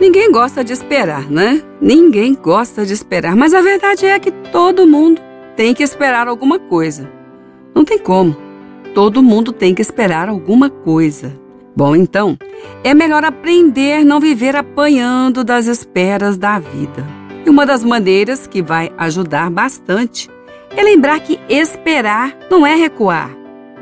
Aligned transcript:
Ninguém 0.00 0.32
gosta 0.32 0.64
de 0.64 0.72
esperar, 0.72 1.30
né? 1.30 1.62
Ninguém 1.78 2.34
gosta 2.34 2.86
de 2.86 2.94
esperar, 2.94 3.36
mas 3.36 3.52
a 3.52 3.60
verdade 3.60 4.06
é 4.06 4.18
que 4.18 4.30
todo 4.30 4.86
mundo 4.86 5.20
tem 5.54 5.74
que 5.74 5.82
esperar 5.82 6.26
alguma 6.26 6.58
coisa. 6.58 7.06
Não 7.74 7.84
tem 7.84 7.98
como. 7.98 8.34
Todo 8.94 9.22
mundo 9.22 9.52
tem 9.52 9.74
que 9.74 9.82
esperar 9.82 10.30
alguma 10.30 10.70
coisa. 10.70 11.38
Bom, 11.76 11.94
então, 11.94 12.38
é 12.82 12.94
melhor 12.94 13.24
aprender 13.26 14.02
não 14.02 14.18
viver 14.18 14.56
apanhando 14.56 15.44
das 15.44 15.66
esperas 15.66 16.38
da 16.38 16.58
vida. 16.58 17.06
E 17.44 17.50
uma 17.50 17.66
das 17.66 17.84
maneiras 17.84 18.46
que 18.46 18.62
vai 18.62 18.90
ajudar 18.96 19.50
bastante 19.50 20.30
é 20.74 20.82
lembrar 20.82 21.20
que 21.20 21.38
esperar 21.46 22.34
não 22.50 22.66
é 22.66 22.74
recuar. 22.74 23.30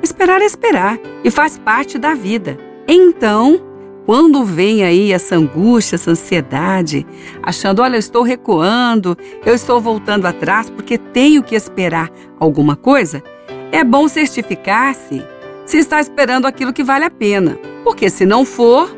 Esperar 0.02 0.42
é 0.42 0.46
esperar 0.46 0.98
e 1.22 1.30
faz 1.30 1.58
parte 1.58 1.96
da 1.96 2.12
vida. 2.12 2.58
Então, 2.88 3.67
quando 4.08 4.42
vem 4.42 4.84
aí 4.84 5.12
essa 5.12 5.36
angústia, 5.36 5.96
essa 5.96 6.12
ansiedade, 6.12 7.06
achando, 7.42 7.82
olha, 7.82 7.96
eu 7.96 7.98
estou 7.98 8.22
recuando, 8.22 9.14
eu 9.44 9.54
estou 9.54 9.82
voltando 9.82 10.24
atrás 10.24 10.70
porque 10.70 10.96
tenho 10.96 11.42
que 11.42 11.54
esperar 11.54 12.10
alguma 12.40 12.74
coisa, 12.74 13.22
é 13.70 13.84
bom 13.84 14.08
certificar-se 14.08 15.22
se 15.66 15.76
está 15.76 16.00
esperando 16.00 16.46
aquilo 16.46 16.72
que 16.72 16.82
vale 16.82 17.04
a 17.04 17.10
pena. 17.10 17.58
Porque 17.84 18.08
se 18.08 18.24
não 18.24 18.46
for, 18.46 18.90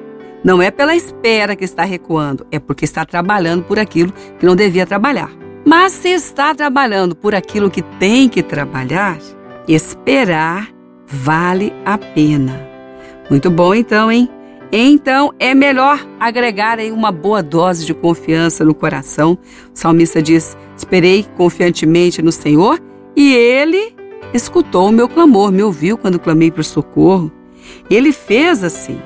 não 0.45 0.62
é 0.62 0.70
pela 0.70 0.95
espera 0.95 1.56
que 1.56 1.64
está 1.64 1.83
recuando, 1.83 2.47
é 2.48 2.61
porque 2.61 2.84
está 2.84 3.05
trabalhando 3.05 3.64
por 3.64 3.80
aquilo 3.80 4.12
que 4.38 4.47
não 4.47 4.55
devia 4.55 4.86
trabalhar. 4.86 5.33
Mas 5.66 5.91
se 5.91 6.11
está 6.11 6.55
trabalhando 6.55 7.16
por 7.16 7.34
aquilo 7.34 7.69
que 7.69 7.83
tem 7.83 8.28
que 8.28 8.45
trabalhar, 8.45 9.19
esperar 9.66 10.69
vale 11.05 11.72
a 11.84 11.98
pena. 11.98 12.64
Muito 13.28 13.50
bom 13.50 13.74
então, 13.74 14.12
hein? 14.12 14.30
Então 14.73 15.33
é 15.38 15.55
melhor 15.55 16.06
agregar 16.19 16.78
aí 16.78 16.92
uma 16.92 17.11
boa 17.11 17.42
dose 17.42 17.84
de 17.84 17.92
confiança 17.92 18.64
no 18.64 18.75
coração. 18.75 19.36
O 19.75 19.78
salmista 19.78 20.22
diz: 20.22 20.56
Esperei 20.77 21.27
confiantemente 21.36 22.22
no 22.22 22.31
Senhor 22.31 22.81
e 23.17 23.34
ele 23.34 23.94
escutou 24.33 24.89
o 24.89 24.92
meu 24.92 25.09
clamor, 25.09 25.50
me 25.50 25.62
ouviu 25.62 25.98
quando 25.98 26.20
clamei 26.20 26.50
por 26.50 26.64
socorro. 26.64 27.33
Ele 27.91 28.12
fez 28.12 28.62
assim. 28.62 29.00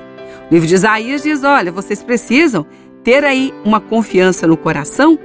O 0.49 0.53
livro 0.53 0.67
de 0.67 0.75
Isaías 0.75 1.23
diz: 1.23 1.43
Olha, 1.43 1.71
vocês 1.71 2.03
precisam 2.03 2.65
ter 3.03 3.23
aí 3.23 3.53
uma 3.63 3.79
confiança 3.79 4.45
no 4.45 4.57
coração 4.57 5.17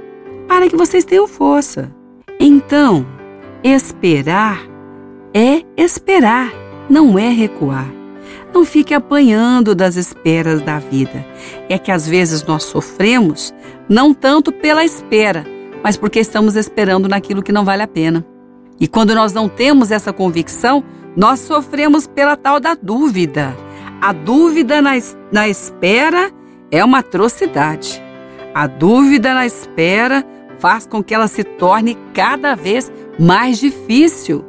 para 0.47 0.67
que 0.67 0.75
vocês 0.75 1.05
tenham 1.05 1.27
força. 1.27 1.91
Então, 2.39 3.05
esperar 3.63 4.71
é 5.33 5.63
esperar, 5.77 6.51
não 6.89 7.17
é 7.17 7.29
recuar. 7.29 8.00
Não 8.53 8.65
fique 8.65 8.93
apanhando 8.93 9.73
das 9.73 9.95
esperas 9.95 10.61
da 10.61 10.77
vida. 10.77 11.25
É 11.69 11.77
que 11.77 11.91
às 11.91 12.07
vezes 12.07 12.43
nós 12.43 12.63
sofremos 12.63 13.53
não 13.87 14.13
tanto 14.13 14.51
pela 14.51 14.83
espera, 14.83 15.45
mas 15.83 15.97
porque 15.97 16.19
estamos 16.19 16.55
esperando 16.55 17.07
naquilo 17.07 17.41
que 17.41 17.51
não 17.51 17.63
vale 17.63 17.81
a 17.81 17.87
pena. 17.87 18.25
E 18.79 18.87
quando 18.87 19.15
nós 19.15 19.33
não 19.33 19.47
temos 19.47 19.91
essa 19.91 20.11
convicção, 20.11 20.83
nós 21.15 21.39
sofremos 21.39 22.07
pela 22.07 22.35
tal 22.35 22.59
da 22.59 22.75
dúvida. 22.75 23.55
A 24.01 24.11
dúvida 24.11 24.81
na, 24.81 24.91
na 25.31 25.47
espera 25.47 26.31
é 26.69 26.83
uma 26.83 26.99
atrocidade. 26.99 28.01
A 28.53 28.67
dúvida 28.67 29.33
na 29.33 29.45
espera 29.45 30.25
faz 30.59 30.85
com 30.85 31.03
que 31.03 31.13
ela 31.13 31.27
se 31.27 31.43
torne 31.43 31.97
cada 32.13 32.55
vez 32.55 32.91
mais 33.19 33.59
difícil, 33.59 34.43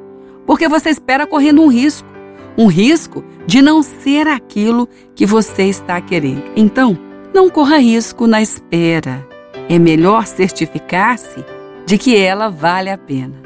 porque 0.47 0.69
você 0.69 0.91
espera 0.91 1.27
correndo 1.27 1.62
um 1.62 1.69
risco 1.69 2.11
um 2.56 2.67
risco 2.67 3.25
de 3.47 3.62
não 3.62 3.83
ser 3.83 4.27
aquilo 4.28 4.89
que 5.14 5.27
você 5.27 5.64
está 5.64 6.00
querendo. 6.00 6.45
Então, 6.56 6.98
não 7.33 7.48
corra 7.48 7.78
risco 7.78 8.27
na 8.27 8.42
espera. 8.42 9.27
É 9.69 9.78
melhor 9.78 10.27
certificar-se 10.27 11.44
de 11.87 11.97
que 11.97 12.16
ela 12.16 12.50
vale 12.50 12.91
a 12.91 12.99
pena. 12.99 13.41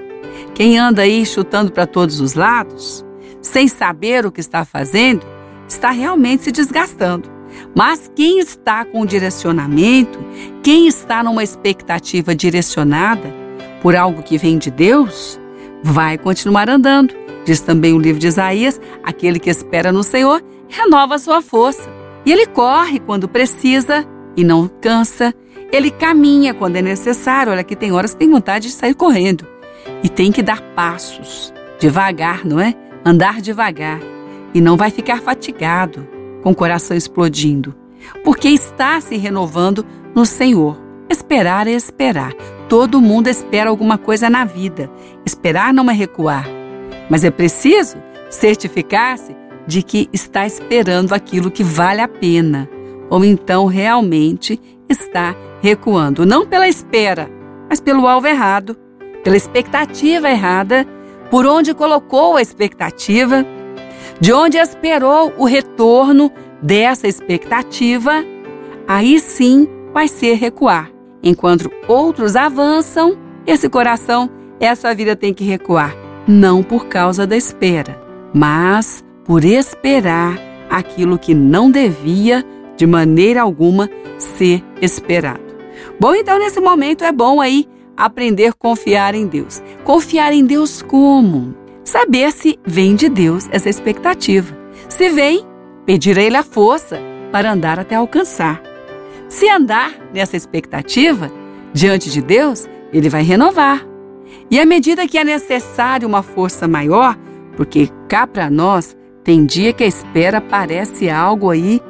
Quem 0.55 0.79
anda 0.79 1.03
aí 1.03 1.25
chutando 1.25 1.71
para 1.71 1.87
todos 1.87 2.21
os 2.21 2.35
lados, 2.35 3.05
sem 3.41 3.69
saber 3.69 4.27
o 4.27 4.33
que 4.33 4.41
está 4.41 4.65
fazendo, 4.65 5.25
está 5.69 5.91
realmente 5.91 6.45
se 6.45 6.53
desgastando. 6.53 7.31
Mas 7.75 8.11
quem 8.15 8.39
está 8.39 8.85
com 8.85 9.07
direcionamento, 9.07 10.19
quem 10.63 10.87
está 10.87 11.23
numa 11.23 11.45
expectativa 11.45 12.35
direcionada 12.35 13.33
por 13.81 13.95
algo 13.95 14.23
que 14.23 14.37
vem 14.37 14.59
de 14.59 14.71
Deus, 14.71 15.39
vai 15.83 16.19
continuar 16.19 16.69
andando 16.69 17.26
Diz 17.47 17.61
também 17.61 17.95
o 17.95 17.99
livro 17.99 18.21
de 18.21 18.27
Isaías: 18.27 18.79
aquele 19.05 19.39
que 19.39 19.49
espera 19.49 19.93
no 19.93 20.03
Senhor 20.03 20.43
renova 20.69 21.17
sua 21.17 21.41
força. 21.41 21.89
E 22.27 22.33
ele 22.33 22.45
corre 22.45 22.99
quando 22.99 23.29
precisa 23.29 24.05
e 24.37 24.43
não 24.43 24.69
cansa. 24.69 25.33
Ele 25.73 25.91
caminha 25.91 26.53
quando 26.53 26.77
é 26.77 26.83
necessário. 26.83 27.53
Olha, 27.53 27.63
que 27.63 27.77
tem 27.77 27.93
horas 27.93 28.13
que 28.13 28.19
tem 28.19 28.31
vontade 28.31 28.67
de 28.67 28.75
sair 28.75 28.95
correndo. 28.95 29.47
E 30.03 30.09
tem 30.09 30.33
que 30.33 30.43
dar 30.43 30.61
passos, 30.75 31.55
devagar, 31.79 32.45
não 32.45 32.59
é? 32.59 32.75
Andar 33.05 33.41
devagar. 33.41 34.01
E 34.53 34.61
não 34.61 34.77
vai 34.77 34.91
ficar 34.91 35.21
fatigado, 35.21 36.07
com 36.43 36.51
o 36.51 36.55
coração 36.55 36.97
explodindo. 36.97 37.77
Porque 38.25 38.49
está 38.49 39.01
se 39.01 39.17
renovando 39.17 39.87
no 40.13 40.27
Senhor. 40.27 40.77
Esperar 41.09 41.69
é 41.69 41.73
esperar. 41.73 42.33
Todo 42.69 43.01
mundo 43.01 43.29
espera 43.29 43.71
alguma 43.71 43.97
coisa 43.97 44.29
na 44.29 44.45
vida. 44.45 44.91
Esperar 45.25 45.73
não 45.73 45.89
é 45.89 45.95
recuar. 45.95 46.56
Mas 47.09 47.25
é 47.25 47.31
preciso 47.31 47.97
certificar-se 48.31 49.37
de 49.67 49.83
que 49.83 50.09
está 50.13 50.47
esperando 50.47 51.13
aquilo 51.13 51.51
que 51.51 51.65
vale 51.65 52.01
a 52.01 52.09
pena, 52.09 52.69
ou 53.11 53.25
então 53.25 53.67
realmente 53.67 54.61
está 54.89 55.35
recuando, 55.61 56.25
não 56.25 56.47
pela 56.47 56.69
espera, 56.69 57.29
mas 57.69 57.81
pelo 57.81 58.07
alvo 58.07 58.27
errado, 58.27 58.77
pela 59.25 59.37
expectativa 59.37 60.31
errada, 60.31 60.87
por 61.31 61.47
onde 61.47 61.75
colocou 61.75 62.37
a 62.37 62.43
expectativa, 62.43 63.45
de 64.21 64.33
onde 64.33 64.57
esperou 64.57 65.33
o 65.37 65.45
retorno 65.45 66.31
dessa 66.63 67.09
expectativa, 67.09 68.25
aí 68.87 69.19
sim 69.19 69.69
vai 69.93 70.07
ser 70.07 70.35
recuar. 70.35 70.91
Enquanto 71.23 71.71
outros 71.89 72.37
avançam, 72.37 73.17
esse 73.45 73.69
coração, 73.69 74.31
essa 74.61 74.95
vida 74.95 75.17
tem 75.17 75.35
que 75.35 75.45
recuar 75.45 76.06
não 76.27 76.63
por 76.63 76.87
causa 76.87 77.27
da 77.27 77.37
espera, 77.37 78.01
mas 78.35 79.05
por 79.25 79.45
esperar 79.45 80.39
aquilo 80.69 81.19
que 81.19 81.35
não 81.35 81.71
devia 81.71 82.45
de 82.77 82.87
maneira 82.87 83.43
alguma 83.43 83.89
ser 84.19 84.63
esperado. 84.81 85.45
Bom, 85.99 86.15
então 86.15 86.39
nesse 86.39 86.61
momento 86.61 87.05
é 87.05 87.13
bom 87.13 87.41
aí 87.41 87.67
aprender 87.97 88.49
a 88.49 88.53
confiar 88.53 89.15
em 89.15 89.27
Deus. 89.27 89.63
Confiar 89.85 90.33
em 90.33 90.45
Deus 90.45 90.83
como? 90.83 91.55
Saber 91.83 92.33
se 92.33 92.59
vem 92.65 92.95
de 92.95 93.09
Deus 93.09 93.49
essa 93.51 93.69
expectativa. 93.69 94.57
Se 94.89 95.09
vem, 95.09 95.47
pedir 95.87 96.19
a 96.19 96.23
Ele 96.23 96.37
a 96.37 96.43
força 96.43 97.01
para 97.33 97.53
andar 97.53 97.79
até 97.79 97.95
alcançar. 97.95 98.63
Se 99.29 99.49
andar 99.49 99.93
nessa 100.13 100.37
expectativa, 100.37 101.31
diante 101.73 102.11
de 102.11 102.21
Deus, 102.21 102.69
Ele 102.93 103.09
vai 103.09 103.23
renovar, 103.23 103.87
e 104.51 104.61
à 104.61 104.67
medida 104.67 105.07
que 105.07 105.19
é 105.19 105.25
necessário 105.25 106.09
uma 106.09 106.23
força 106.23 106.69
maior, 106.69 107.17
porque 107.57 107.89
cá 108.09 108.27
para 108.27 108.51
nós 108.51 108.97
tem 109.25 109.45
dia 109.45 109.73
que 109.73 109.83
a 109.83 109.87
espera 109.87 110.41
parece 110.41 111.11
algo 111.11 111.51
aí 111.51 111.81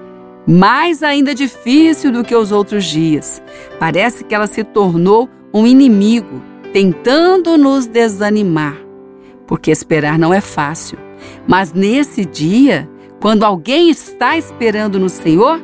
mais 0.47 1.03
ainda 1.03 1.34
difícil 1.34 2.12
do 2.12 2.23
que 2.23 2.34
os 2.34 2.53
outros 2.53 2.84
dias. 2.84 3.43
Parece 3.81 4.25
que 4.25 4.34
ela 4.34 4.47
se 4.47 4.62
tornou 4.62 5.29
um 5.53 5.67
inimigo, 5.67 6.41
tentando 6.73 7.59
nos 7.59 7.87
desanimar. 7.87 8.77
Porque 9.47 9.71
esperar 9.71 10.19
não 10.19 10.33
é 10.33 10.41
fácil. 10.41 10.99
Mas 11.47 11.73
nesse 11.73 12.25
dia, 12.25 12.89
quando 13.21 13.45
alguém 13.45 13.91
está 13.91 14.37
esperando 14.37 14.98
no 14.98 15.09
Senhor, 15.09 15.60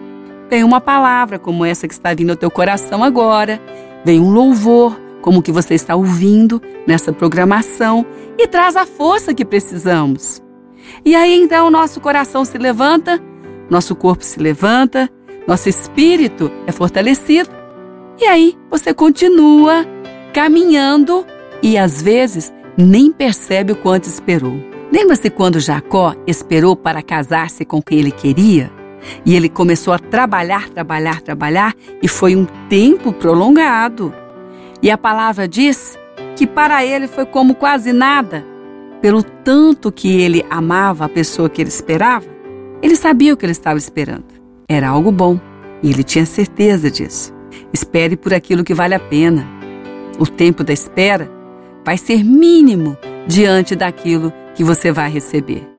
vem 0.51 0.65
uma 0.65 0.81
palavra 0.81 1.39
como 1.39 1.65
essa 1.65 1.87
que 1.87 1.95
está 1.95 2.13
vindo 2.13 2.31
ao 2.31 2.37
teu 2.37 2.51
coração 2.51 3.05
agora, 3.05 3.61
vem 4.05 4.19
um 4.21 4.33
louvor, 4.33 4.99
como 5.23 5.43
que 5.43 5.51
você 5.51 5.75
está 5.75 5.97
ouvindo 5.97 6.61
nessa 6.87 7.13
programação 7.13 8.05
e 8.37 8.47
traz 8.47 8.77
a 8.77 8.85
força 8.85 9.33
que 9.33 9.45
precisamos. 9.45 10.43
E 11.05 11.15
aí 11.15 11.35
então 11.35 11.71
nosso 11.71 12.01
coração 12.01 12.45
se 12.45 12.59
levanta, 12.59 13.19
nosso 13.71 13.97
corpo 13.97 14.23
se 14.25 14.39
levanta, 14.39 15.09
nosso 15.49 15.69
espírito 15.69 16.51
é 16.67 16.73
fortalecido. 16.73 17.49
E 18.21 18.25
aí 18.25 18.59
você 18.71 18.93
continua 18.93 19.87
caminhando 20.35 21.25
e 21.63 21.79
às 21.79 22.03
vezes 22.03 22.53
nem 22.77 23.11
percebe 23.11 23.73
o 23.73 23.77
quanto 23.77 24.05
esperou. 24.05 24.73
Lembra-se 24.93 25.31
quando 25.31 25.59
Jacó 25.59 26.15
esperou 26.27 26.77
para 26.77 27.03
casar-se 27.03 27.65
com 27.65 27.81
quem 27.81 27.99
ele 27.99 28.11
queria? 28.11 28.71
E 29.25 29.35
ele 29.35 29.49
começou 29.49 29.93
a 29.93 29.99
trabalhar, 29.99 30.69
trabalhar, 30.69 31.21
trabalhar, 31.21 31.75
e 32.03 32.09
foi 32.09 32.37
um 32.37 32.45
tempo 32.69 33.13
prolongado. 33.13 34.15
E 34.83 34.91
a 34.91 34.99
palavra 34.99 35.47
diz 35.47 35.97
que 36.37 36.47
para 36.47 36.85
ele 36.85 37.07
foi 37.07 37.25
como 37.25 37.55
quase 37.55 37.93
nada, 37.93 38.45
pelo 39.01 39.23
tanto 39.23 39.93
que 39.93 40.21
ele 40.21 40.45
amava 40.51 41.05
a 41.05 41.09
pessoa 41.09 41.49
que 41.49 41.63
ele 41.63 41.69
esperava. 41.69 42.27
Ele 42.83 42.97
sabia 42.97 43.33
o 43.33 43.37
que 43.37 43.45
ele 43.45 43.53
estava 43.53 43.79
esperando. 43.79 44.25
Era 44.69 44.89
algo 44.89 45.13
bom, 45.13 45.39
E 45.85 45.91
ele 45.91 46.05
tinha 46.05 46.25
certeza 46.25 46.91
disso. 46.91 47.35
Espere 47.73 48.17
por 48.17 48.33
aquilo 48.33 48.63
que 48.63 48.73
vale 48.73 48.95
a 48.95 49.01
pena. 49.01 49.45
O 50.19 50.27
tempo 50.27 50.63
da 50.63 50.73
espera 50.73 51.29
vai 51.85 51.99
ser 51.99 52.23
mínimo 52.23 52.97
diante 53.27 53.75
daquilo 53.75 54.33
que 54.55 54.63
você 54.63 54.93
vai 54.93 55.11
receber. 55.11 55.69